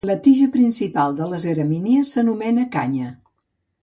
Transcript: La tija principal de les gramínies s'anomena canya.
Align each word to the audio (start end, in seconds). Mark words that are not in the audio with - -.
La 0.09 0.13
tija 0.27 0.45
principal 0.53 1.11
de 1.19 1.27
les 1.33 1.45
gramínies 1.51 2.13
s'anomena 2.15 2.65
canya. 2.77 3.11